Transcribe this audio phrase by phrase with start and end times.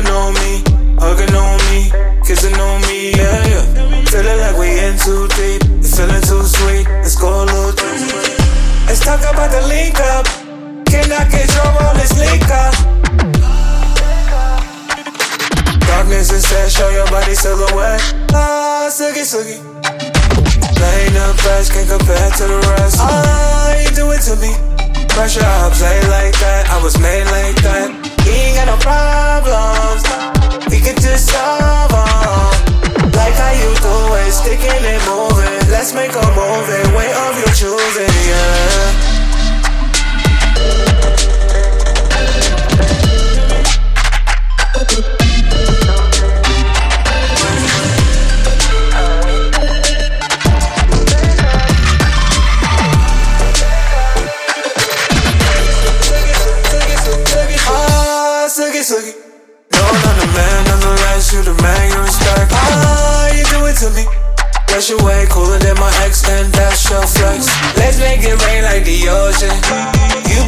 [0.00, 0.64] Hugging on me,
[0.96, 1.92] hugging on me,
[2.24, 4.04] kissing on me, yeah, yeah.
[4.08, 6.88] Feeling like we in too deep, it's feeling too sweet.
[7.04, 8.24] Let's go a little deeper.
[8.88, 10.24] Let's talk about the link up.
[10.88, 12.72] Can I get your on this link up?
[15.84, 18.00] Darkness is set, show your body silhouette.
[18.32, 19.60] Ah, sookie, sookie.
[20.80, 22.96] Playing the best, can't compare to the rest.
[23.00, 24.56] Ah, you do it to me.
[25.12, 26.70] Pressure, I play like that.
[26.70, 27.92] I was made like that.
[28.24, 29.59] He ain't got no problem.
[36.36, 39.10] Make way of your choosing, yeah.
[57.66, 59.14] Ah, sugi.
[59.72, 62.49] No, I'm the man, nonetheless, you the man you respect.
[64.80, 67.52] Rush away, cooler than my ex, and that's your flex.
[67.76, 69.52] Let's make it rain like the ocean.
[70.24, 70.40] You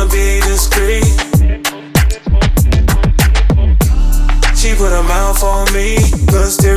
[0.00, 1.04] wanna be discreet.
[4.56, 5.96] She put her mouth on me,
[6.26, 6.69] but still.